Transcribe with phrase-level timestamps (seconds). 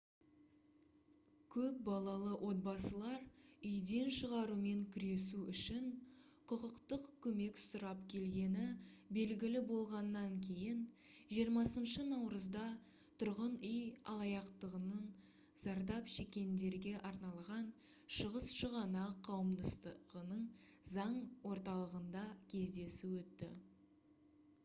[1.55, 3.25] көп балалы отбасылар
[3.71, 5.91] үйден шығарумен күресу үшін
[6.51, 8.63] құқықтық көмек сұрап келгені
[9.19, 10.81] белгілі болғаннан кейін
[11.41, 12.65] 20 наурызда
[13.23, 13.77] тұрғын үй
[14.15, 15.05] алаяқтығынан
[15.67, 17.71] зардап шеккендерге арналған
[18.21, 20.51] шығыс шығанақ қауымдастығының
[20.97, 21.23] заң
[21.55, 23.53] орталығында кездесу өтті